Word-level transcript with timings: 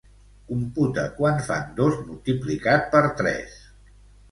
Computa 0.45 1.03
quant 1.19 1.43
fan 1.51 1.69
dos 1.81 2.01
multiplicat 2.09 2.91
per 2.97 3.05
tres. 3.23 3.57